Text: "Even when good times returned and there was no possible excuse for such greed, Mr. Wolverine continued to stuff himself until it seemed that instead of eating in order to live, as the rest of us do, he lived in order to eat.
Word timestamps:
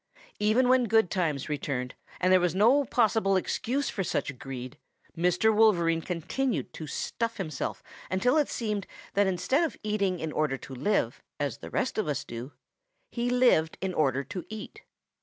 "Even 0.39 0.67
when 0.67 0.85
good 0.85 1.11
times 1.11 1.47
returned 1.47 1.93
and 2.19 2.33
there 2.33 2.39
was 2.39 2.55
no 2.55 2.85
possible 2.85 3.35
excuse 3.35 3.87
for 3.91 4.03
such 4.03 4.39
greed, 4.39 4.79
Mr. 5.15 5.53
Wolverine 5.55 6.01
continued 6.01 6.73
to 6.73 6.87
stuff 6.87 7.37
himself 7.37 7.83
until 8.09 8.35
it 8.39 8.49
seemed 8.49 8.87
that 9.13 9.27
instead 9.27 9.63
of 9.63 9.77
eating 9.83 10.17
in 10.19 10.31
order 10.31 10.57
to 10.57 10.73
live, 10.73 11.21
as 11.39 11.59
the 11.59 11.69
rest 11.69 11.99
of 11.99 12.07
us 12.07 12.23
do, 12.23 12.51
he 13.11 13.29
lived 13.29 13.77
in 13.79 13.93
order 13.93 14.23
to 14.23 14.43
eat. 14.49 14.81